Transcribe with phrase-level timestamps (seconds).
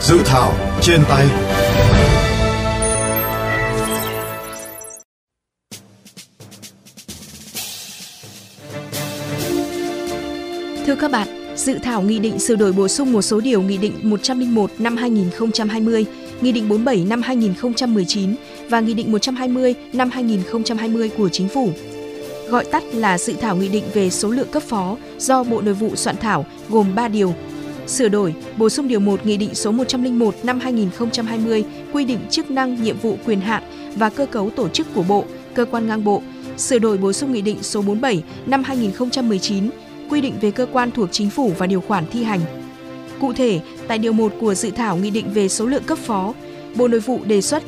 [0.00, 1.26] Dự thảo trên tay
[10.86, 13.78] Thưa các bạn, dự thảo nghị định sửa đổi bổ sung một số điều nghị
[13.78, 16.06] định 101 năm 2020,
[16.40, 18.34] nghị định 47 năm 2019
[18.68, 21.72] và nghị định 120 năm 2020 của Chính phủ.
[22.50, 25.74] Gọi tắt là dự thảo nghị định về số lượng cấp phó do Bộ Nội
[25.74, 27.34] vụ soạn thảo gồm 3 điều.
[27.86, 32.50] Sửa đổi, bổ sung điều 1 Nghị định số 101 năm 2020 quy định chức
[32.50, 33.62] năng, nhiệm vụ, quyền hạn
[33.96, 36.22] và cơ cấu tổ chức của Bộ, cơ quan ngang bộ.
[36.56, 39.70] Sửa đổi bổ sung Nghị định số 47 năm 2019
[40.10, 42.40] quy định về cơ quan thuộc chính phủ và điều khoản thi hành.
[43.20, 46.34] Cụ thể, tại điều 1 của dự thảo nghị định về số lượng cấp phó,
[46.74, 47.62] Bộ Nội vụ đề xuất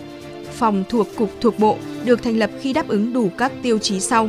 [0.53, 4.01] phòng thuộc cục thuộc bộ được thành lập khi đáp ứng đủ các tiêu chí
[4.01, 4.29] sau: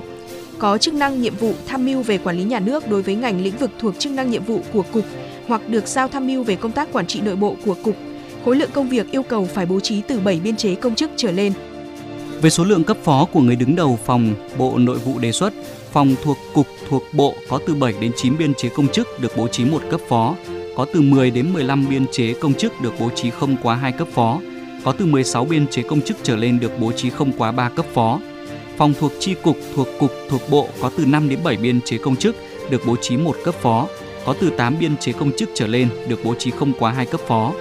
[0.60, 3.42] có chức năng nhiệm vụ tham mưu về quản lý nhà nước đối với ngành
[3.42, 5.06] lĩnh vực thuộc chức năng nhiệm vụ của cục
[5.48, 7.96] hoặc được giao tham mưu về công tác quản trị nội bộ của cục.
[8.46, 11.12] Khối lượng công việc yêu cầu phải bố trí từ 7 biên chế công chức
[11.16, 11.54] trở lên.
[12.42, 15.54] Về số lượng cấp phó của người đứng đầu phòng, Bộ Nội vụ đề xuất
[15.92, 19.32] phòng thuộc cục thuộc bộ có từ 7 đến 9 biên chế công chức được
[19.38, 20.36] bố trí một cấp phó,
[20.76, 23.92] có từ 10 đến 15 biên chế công chức được bố trí không quá 2
[23.92, 24.40] cấp phó,
[24.84, 27.70] có từ 16 biên chế công chức trở lên được bố trí không quá 3
[27.70, 28.20] cấp phó.
[28.80, 31.98] Phòng thuộc chi cục thuộc cục thuộc bộ có từ 5 đến 7 biên chế
[31.98, 32.36] công chức
[32.70, 33.88] được bố trí một cấp phó,
[34.26, 37.06] có từ 8 biên chế công chức trở lên được bố trí không quá hai
[37.06, 37.54] cấp phó.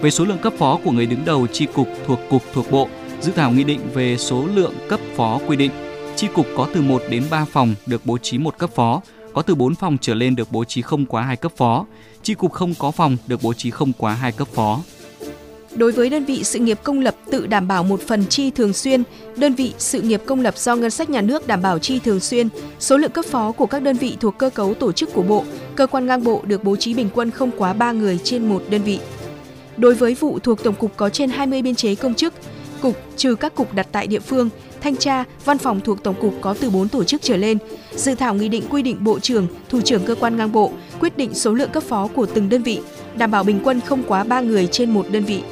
[0.00, 2.88] Về số lượng cấp phó của người đứng đầu chi cục thuộc cục thuộc bộ,
[3.20, 5.70] dự thảo nghị định về số lượng cấp phó quy định
[6.16, 9.42] chi cục có từ 1 đến 3 phòng được bố trí một cấp phó, có
[9.42, 11.86] từ 4 phòng trở lên được bố trí không quá hai cấp phó.
[12.22, 14.80] Chi cục không có phòng được bố trí không quá hai cấp phó.
[15.78, 18.72] Đối với đơn vị sự nghiệp công lập tự đảm bảo một phần chi thường
[18.72, 19.02] xuyên,
[19.36, 22.20] đơn vị sự nghiệp công lập do ngân sách nhà nước đảm bảo chi thường
[22.20, 22.48] xuyên,
[22.80, 25.44] số lượng cấp phó của các đơn vị thuộc cơ cấu tổ chức của Bộ,
[25.74, 28.62] cơ quan ngang bộ được bố trí bình quân không quá 3 người trên một
[28.70, 28.98] đơn vị.
[29.76, 32.34] Đối với vụ thuộc Tổng cục có trên 20 biên chế công chức,
[32.80, 34.48] cục trừ các cục đặt tại địa phương,
[34.80, 37.58] thanh tra, văn phòng thuộc Tổng cục có từ 4 tổ chức trở lên.
[37.96, 41.16] Dự thảo nghị định quy định Bộ trưởng, Thủ trưởng cơ quan ngang bộ quyết
[41.16, 42.80] định số lượng cấp phó của từng đơn vị,
[43.16, 45.42] đảm bảo bình quân không quá 3 người trên một đơn vị.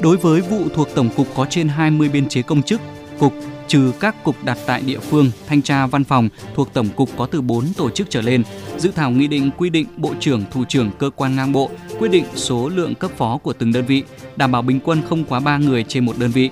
[0.00, 2.80] Đối với vụ thuộc Tổng cục có trên 20 biên chế công chức,
[3.18, 3.32] cục
[3.68, 7.26] trừ các cục đặt tại địa phương, thanh tra văn phòng thuộc Tổng cục có
[7.26, 8.42] từ 4 tổ chức trở lên.
[8.78, 12.08] Dự thảo nghị định quy định Bộ trưởng, Thủ trưởng cơ quan ngang bộ quyết
[12.08, 14.02] định số lượng cấp phó của từng đơn vị,
[14.36, 16.50] đảm bảo bình quân không quá 3 người trên một đơn vị.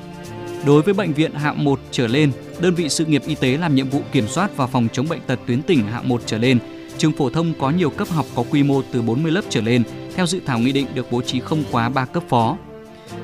[0.67, 3.75] Đối với bệnh viện hạng 1 trở lên, đơn vị sự nghiệp y tế làm
[3.75, 6.59] nhiệm vụ kiểm soát và phòng chống bệnh tật tuyến tỉnh hạng 1 trở lên,
[6.99, 9.83] trường phổ thông có nhiều cấp học có quy mô từ 40 lớp trở lên,
[10.15, 12.57] theo dự thảo nghị định được bố trí không quá 3 cấp phó.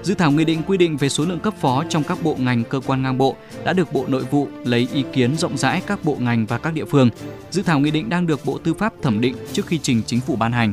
[0.03, 2.65] Dự thảo nghị định quy định về số lượng cấp phó trong các bộ ngành,
[2.65, 6.05] cơ quan ngang bộ đã được Bộ Nội vụ lấy ý kiến rộng rãi các
[6.05, 7.11] bộ ngành và các địa phương.
[7.51, 10.21] Dự thảo nghị định đang được Bộ Tư pháp thẩm định trước khi trình chính
[10.21, 10.73] phủ ban hành.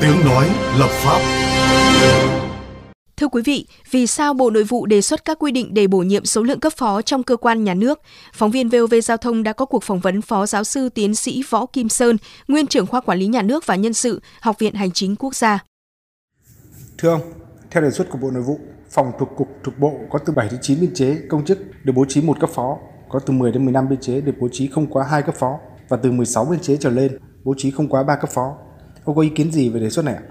[0.00, 0.48] Tiếng nói
[0.78, 1.31] lập pháp
[3.32, 6.24] quý vị, vì sao Bộ Nội vụ đề xuất các quy định để bổ nhiệm
[6.24, 8.00] số lượng cấp phó trong cơ quan nhà nước?
[8.34, 11.42] Phóng viên VOV Giao thông đã có cuộc phỏng vấn Phó Giáo sư Tiến sĩ
[11.50, 12.16] Võ Kim Sơn,
[12.48, 15.34] Nguyên trưởng khoa Quản lý Nhà nước và Nhân sự, Học viện Hành chính Quốc
[15.34, 15.58] gia.
[16.98, 17.20] Thưa ông,
[17.70, 18.58] theo đề xuất của Bộ Nội vụ,
[18.90, 21.92] phòng thuộc cục thuộc bộ có từ 7 đến 9 biên chế công chức được
[21.96, 22.78] bố trí một cấp phó,
[23.08, 25.58] có từ 10 đến 15 biên chế được bố trí không quá 2 cấp phó
[25.88, 28.56] và từ 16 biên chế trở lên bố trí không quá 3 cấp phó.
[29.04, 30.22] Ông có ý kiến gì về đề xuất này ạ?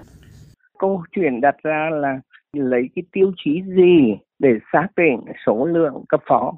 [0.80, 2.20] Câu chuyện đặt ra là
[2.54, 6.54] lấy cái tiêu chí gì để xác định số lượng cấp phó?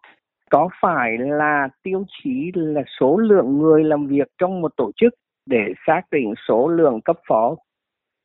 [0.49, 5.13] Có phải là tiêu chí là số lượng người làm việc trong một tổ chức
[5.45, 7.55] để xác định số lượng cấp phó?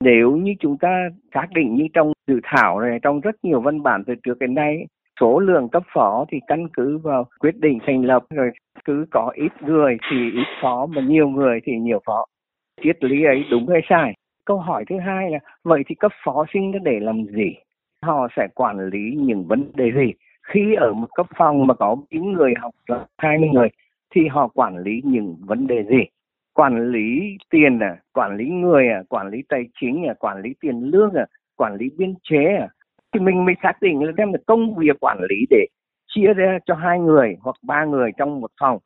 [0.05, 3.83] Nếu như chúng ta xác định như trong dự thảo này, trong rất nhiều văn
[3.83, 4.87] bản từ trước đến nay,
[5.21, 8.51] số lượng cấp phó thì căn cứ vào quyết định thành lập, rồi
[8.85, 12.25] cứ có ít người thì ít phó, mà nhiều người thì nhiều phó.
[12.83, 14.15] Triết lý ấy đúng hay sai?
[14.49, 17.55] Câu hỏi thứ hai là, vậy thì cấp phó sinh nó để làm gì?
[18.03, 20.13] Họ sẽ quản lý những vấn đề gì?
[20.43, 23.69] Khi ở một cấp phòng mà có 9 người học là 20 người,
[24.15, 26.05] thì họ quản lý những vấn đề gì?
[26.55, 30.55] Quản lý tiền à quản lý người à quản lý tài chính à quản lý
[30.61, 32.69] tiền lương à quản lý biên chế à?
[33.13, 35.67] Thì mình mới xác định là đem được công việc quản lý để
[36.07, 38.79] chia ra cho hai người hoặc ba người trong một phòng.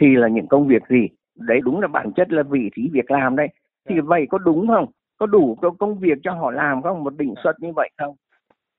[0.00, 1.08] Thì là những công việc gì?
[1.36, 3.48] Đấy đúng là bản chất là vị trí việc làm đấy
[3.88, 4.02] thì dạ.
[4.04, 4.86] vậy có đúng không
[5.18, 8.14] có đủ công việc cho họ làm không một định suất như vậy không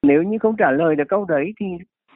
[0.04, 1.66] nếu như không trả lời được câu đấy thì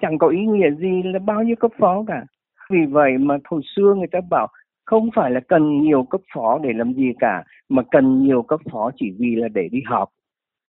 [0.02, 2.26] chẳng có ý nghĩa gì là bao nhiêu cấp phó cả
[2.70, 4.48] Vì vậy mà hồi xưa người ta bảo
[4.86, 8.60] không phải là cần nhiều cấp phó để làm gì cả, mà cần nhiều cấp
[8.72, 10.10] phó chỉ vì là để đi họp.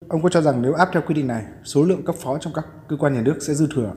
[0.09, 2.53] Ông có cho rằng nếu áp theo quy định này, số lượng cấp phó trong
[2.55, 3.95] các cơ quan nhà nước sẽ dư thừa?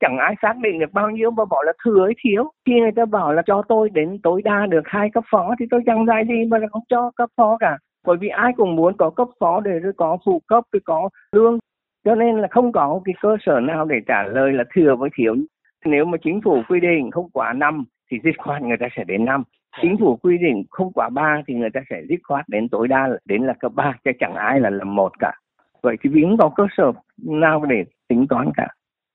[0.00, 2.50] Chẳng ai xác định được bao nhiêu mà bảo là thừa hay thiếu.
[2.66, 5.66] Khi người ta bảo là cho tôi đến tối đa được hai cấp phó thì
[5.70, 7.78] tôi chẳng dạy gì mà là không cho cấp phó cả.
[8.06, 11.08] Bởi vì ai cũng muốn có cấp phó để rồi có phụ cấp, rồi có
[11.32, 11.58] lương.
[12.04, 15.10] Cho nên là không có cái cơ sở nào để trả lời là thừa với
[15.14, 15.36] thiếu.
[15.84, 19.04] Nếu mà chính phủ quy định không quá năm thì dứt khoát người ta sẽ
[19.04, 19.42] đến năm
[19.82, 22.88] chính phủ quy định không quá ba thì người ta sẽ dứt khoát đến tối
[22.88, 25.32] đa đến là cấp ba chứ chẳng ai là làm một cả
[25.82, 28.68] vậy thì vì không có cơ sở nào để tính toán cả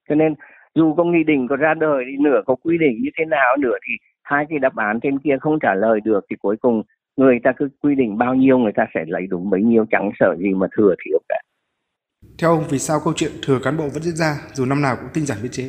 [0.09, 0.35] cho nên
[0.75, 3.57] dù có nghị định có ra đời đi nữa có quy định như thế nào
[3.59, 3.93] nữa thì
[4.23, 6.83] hai cái đáp án trên kia không trả lời được thì cuối cùng
[7.17, 10.11] người ta cứ quy định bao nhiêu người ta sẽ lấy đúng bấy nhiêu chẳng
[10.19, 11.41] sợ gì mà thừa thiếu cả.
[12.39, 14.95] Theo ông vì sao câu chuyện thừa cán bộ vẫn diễn ra dù năm nào
[14.95, 15.63] cũng tinh giản biên chế?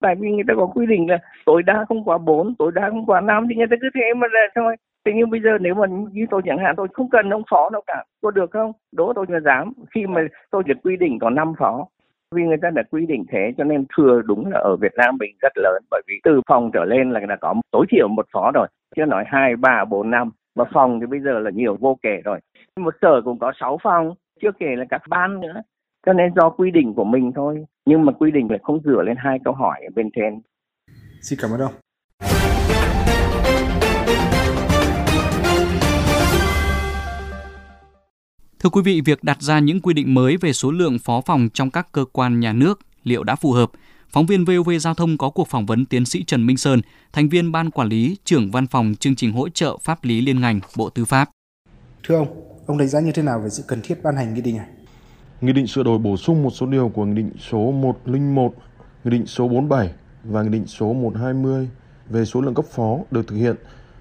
[0.00, 2.88] Tại vì người ta có quy định là tối đa không quá 4, tối đa
[2.90, 5.50] không quá 5 thì người ta cứ thế mà là thôi thế nhưng bây giờ
[5.60, 8.04] nếu mà như tôi chẳng hạn tôi không cần ông phó đâu cả.
[8.22, 8.72] Có được không?
[8.92, 9.72] Đố tôi là dám.
[9.94, 10.20] Khi mà
[10.50, 11.86] tôi được quy định có 5 phó
[12.34, 15.16] vì người ta đã quy định thế cho nên thừa đúng là ở Việt Nam
[15.20, 18.26] mình rất lớn, bởi vì từ phòng trở lên là đã có tối thiểu một
[18.32, 21.76] phó rồi, chưa nói hai, ba, bốn, năm, mà phòng thì bây giờ là nhiều
[21.80, 22.40] vô kể rồi.
[22.80, 25.62] Một sở cũng có sáu phòng, chưa kể là các ban nữa,
[26.06, 29.02] cho nên do quy định của mình thôi, nhưng mà quy định lại không dựa
[29.02, 30.40] lên hai câu hỏi ở bên trên.
[31.22, 31.72] Xin cảm ơn ông.
[38.62, 41.48] Thưa quý vị, việc đặt ra những quy định mới về số lượng phó phòng
[41.54, 43.70] trong các cơ quan nhà nước liệu đã phù hợp?
[44.10, 46.80] Phóng viên VOV Giao thông có cuộc phỏng vấn tiến sĩ Trần Minh Sơn,
[47.12, 50.40] thành viên Ban Quản lý, trưởng văn phòng chương trình hỗ trợ pháp lý liên
[50.40, 51.30] ngành Bộ Tư pháp.
[52.02, 52.28] Thưa ông,
[52.66, 54.66] ông đánh giá như thế nào về sự cần thiết ban hành nghị định này?
[55.40, 58.54] Nghị định sửa đổi bổ sung một số điều của Nghị định số 101,
[59.04, 59.90] Nghị định số 47
[60.24, 61.68] và Nghị định số 120
[62.08, 63.56] về số lượng cấp phó được thực hiện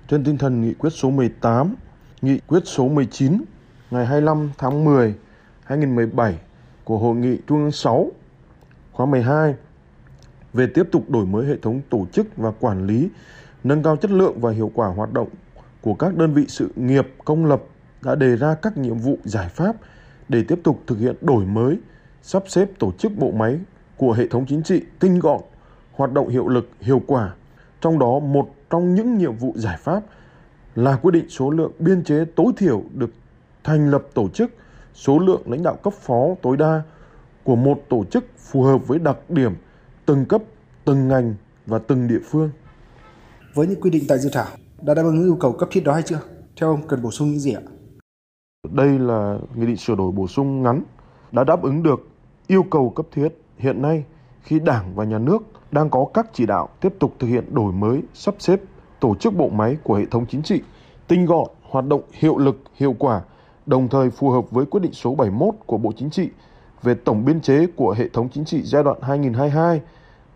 [0.10, 1.76] trên tinh thần Nghị quyết số 18,
[2.22, 3.42] Nghị quyết số 19
[3.92, 5.16] ngày 25 tháng 10
[5.64, 6.40] 2017
[6.84, 8.12] của Hội nghị Trung ương 6
[8.92, 9.56] khóa 12
[10.54, 13.10] về tiếp tục đổi mới hệ thống tổ chức và quản lý,
[13.64, 15.28] nâng cao chất lượng và hiệu quả hoạt động
[15.82, 17.62] của các đơn vị sự nghiệp công lập
[18.02, 19.76] đã đề ra các nhiệm vụ giải pháp
[20.30, 21.78] để tiếp tục thực hiện đổi mới,
[22.22, 23.60] sắp xếp tổ chức bộ máy
[23.98, 25.42] của hệ thống chính trị tinh gọn,
[25.92, 27.34] hoạt động hiệu lực, hiệu quả.
[27.82, 30.04] Trong đó một trong những nhiệm vụ giải pháp
[30.76, 33.10] là quyết định số lượng biên chế tối thiểu được
[33.64, 34.52] thành lập tổ chức,
[34.94, 36.82] số lượng lãnh đạo cấp phó tối đa
[37.44, 39.56] của một tổ chức phù hợp với đặc điểm
[40.06, 40.42] từng cấp,
[40.86, 41.36] từng ngành
[41.66, 42.52] và từng địa phương.
[43.54, 44.48] Với những quy định tại dự thảo
[44.82, 46.20] đã đáp ứng yêu cầu cấp thiết đó hay chưa?
[46.56, 47.62] Theo ông cần bổ sung những gì ạ?
[48.72, 50.84] Đây là nghị định sửa đổi bổ sung ngắn
[51.32, 52.08] đã đáp ứng được
[52.48, 54.04] yêu cầu cấp thiết hiện nay
[54.42, 55.38] khi Đảng và Nhà nước
[55.72, 58.60] đang có các chỉ đạo tiếp tục thực hiện đổi mới, sắp xếp
[59.00, 60.62] tổ chức bộ máy của hệ thống chính trị,
[61.08, 63.22] tinh gọn, hoạt động hiệu lực, hiệu quả,
[63.70, 66.30] đồng thời phù hợp với quyết định số 71 của Bộ Chính trị
[66.84, 68.98] về tổng biên chế của hệ thống chính trị giai đoạn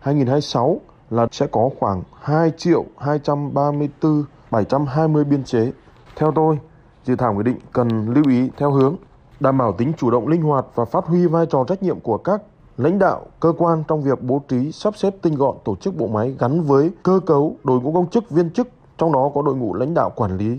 [0.04, 0.76] 2022-2026
[1.10, 5.72] là sẽ có khoảng 2 triệu 234 720 biên chế.
[6.16, 6.58] Theo tôi,
[7.04, 8.96] dự thảo nghị định cần lưu ý theo hướng
[9.40, 12.18] đảm bảo tính chủ động linh hoạt và phát huy vai trò trách nhiệm của
[12.18, 12.42] các
[12.76, 16.06] lãnh đạo cơ quan trong việc bố trí sắp xếp tinh gọn tổ chức bộ
[16.06, 19.54] máy gắn với cơ cấu đội ngũ công chức viên chức trong đó có đội
[19.54, 20.58] ngũ lãnh đạo quản lý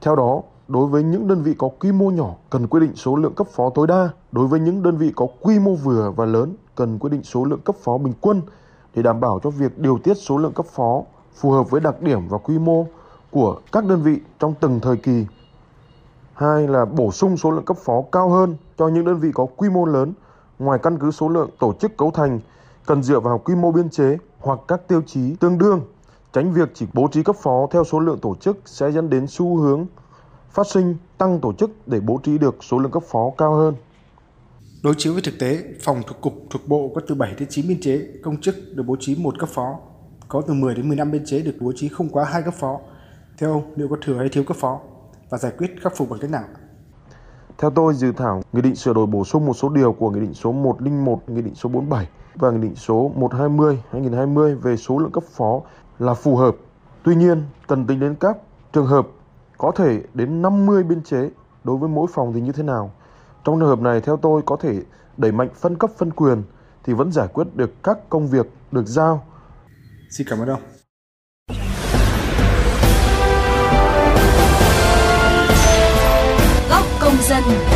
[0.00, 3.16] theo đó đối với những đơn vị có quy mô nhỏ cần quy định số
[3.16, 4.08] lượng cấp phó tối đa.
[4.32, 7.44] Đối với những đơn vị có quy mô vừa và lớn cần quy định số
[7.44, 8.42] lượng cấp phó bình quân.
[8.94, 11.02] Để đảm bảo cho việc điều tiết số lượng cấp phó
[11.34, 12.86] phù hợp với đặc điểm và quy mô
[13.30, 15.26] của các đơn vị trong từng thời kỳ.
[16.34, 19.46] Hai là bổ sung số lượng cấp phó cao hơn cho những đơn vị có
[19.56, 20.12] quy mô lớn,
[20.58, 22.40] ngoài căn cứ số lượng tổ chức cấu thành,
[22.86, 25.80] cần dựa vào quy mô biên chế hoặc các tiêu chí tương đương,
[26.32, 29.26] tránh việc chỉ bố trí cấp phó theo số lượng tổ chức sẽ dẫn đến
[29.26, 29.86] xu hướng
[30.54, 33.74] phát sinh tăng tổ chức để bố trí được số lượng cấp phó cao hơn.
[34.82, 37.68] Đối chiếu với thực tế, phòng thuộc cục thuộc bộ có từ 7 đến 9
[37.68, 39.78] biên chế, công chức được bố trí một cấp phó,
[40.28, 42.80] có từ 10 đến 15 biên chế được bố trí không quá hai cấp phó.
[43.38, 44.80] Theo ông, liệu có thừa hay thiếu cấp phó?
[45.32, 46.44] và giải quyết khắc phục bằng cách nào?
[47.58, 50.20] Theo tôi, dự thảo Nghị định sửa đổi bổ sung một số điều của Nghị
[50.20, 55.12] định số 101, Nghị định số 47 và Nghị định số 120-2020 về số lượng
[55.12, 55.60] cấp phó
[55.98, 56.56] là phù hợp.
[57.04, 58.36] Tuy nhiên, cần tính đến các
[58.72, 59.08] trường hợp
[59.62, 61.30] có thể đến 50 biên chế
[61.64, 62.92] đối với mỗi phòng thì như thế nào.
[63.44, 64.82] Trong trường hợp này, theo tôi, có thể
[65.16, 66.42] đẩy mạnh phân cấp phân quyền
[66.84, 69.24] thì vẫn giải quyết được các công việc được giao.
[70.10, 70.60] Xin cảm ơn ông.
[77.28, 77.71] dân.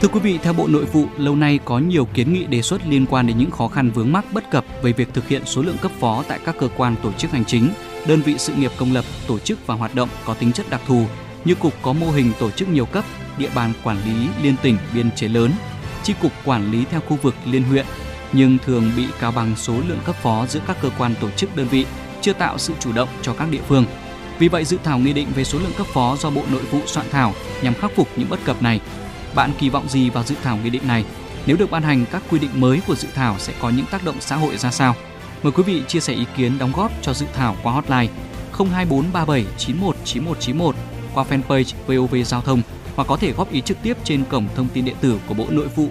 [0.00, 2.86] Thưa quý vị, theo Bộ Nội vụ, lâu nay có nhiều kiến nghị đề xuất
[2.88, 5.62] liên quan đến những khó khăn vướng mắc bất cập về việc thực hiện số
[5.62, 7.70] lượng cấp phó tại các cơ quan tổ chức hành chính,
[8.06, 10.80] đơn vị sự nghiệp công lập, tổ chức và hoạt động có tính chất đặc
[10.86, 11.04] thù
[11.44, 13.04] như cục có mô hình tổ chức nhiều cấp,
[13.38, 15.50] địa bàn quản lý liên tỉnh biên chế lớn,
[16.02, 17.86] chi cục quản lý theo khu vực liên huyện
[18.32, 21.56] nhưng thường bị cao bằng số lượng cấp phó giữa các cơ quan tổ chức
[21.56, 21.86] đơn vị,
[22.20, 23.84] chưa tạo sự chủ động cho các địa phương.
[24.38, 26.80] Vì vậy, dự thảo nghị định về số lượng cấp phó do Bộ Nội vụ
[26.86, 28.80] soạn thảo nhằm khắc phục những bất cập này.
[29.36, 31.04] Bạn kỳ vọng gì vào dự thảo nghị định này?
[31.46, 34.04] Nếu được ban hành, các quy định mới của dự thảo sẽ có những tác
[34.04, 34.94] động xã hội ra sao?
[35.42, 38.12] Mời quý vị chia sẻ ý kiến đóng góp cho dự thảo qua hotline
[38.52, 40.74] 02437 919191
[41.14, 42.62] qua fanpage VOV Giao thông
[42.94, 45.46] hoặc có thể góp ý trực tiếp trên cổng thông tin điện tử của Bộ
[45.50, 45.88] Nội vụ.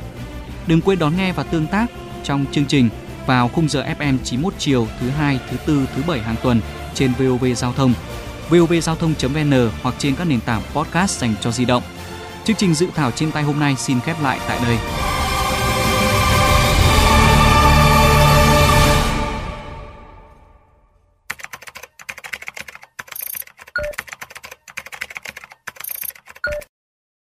[0.68, 1.86] Đừng quên đón nghe và tương tác
[2.24, 2.90] trong chương trình
[3.28, 6.62] vào khung giờ FM 91 chiều thứ hai, thứ tư, thứ bảy hàng tuần
[6.94, 7.94] trên VOV Giao thông,
[8.50, 11.84] vovgiao thông.vn hoặc trên các nền tảng podcast dành cho di động.
[12.46, 14.78] Chương trình dự thảo trên tay hôm nay xin khép lại tại đây.